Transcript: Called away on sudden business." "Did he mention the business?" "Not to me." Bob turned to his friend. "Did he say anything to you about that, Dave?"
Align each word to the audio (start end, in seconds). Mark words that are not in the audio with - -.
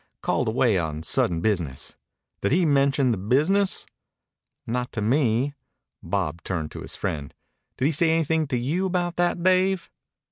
Called 0.23 0.47
away 0.47 0.79
on 0.79 1.03
sudden 1.03 1.41
business." 1.41 1.95
"Did 2.41 2.51
he 2.53 2.65
mention 2.65 3.11
the 3.11 3.19
business?" 3.19 3.85
"Not 4.65 4.91
to 4.93 4.99
me." 5.03 5.53
Bob 6.01 6.41
turned 6.41 6.71
to 6.71 6.81
his 6.81 6.95
friend. 6.95 7.31
"Did 7.77 7.85
he 7.85 7.91
say 7.91 8.09
anything 8.09 8.47
to 8.47 8.57
you 8.57 8.87
about 8.87 9.17
that, 9.17 9.43
Dave?" 9.43 9.91